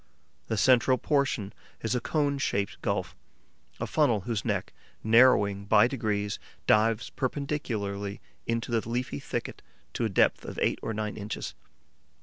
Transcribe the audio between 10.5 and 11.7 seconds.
eight or nine inches.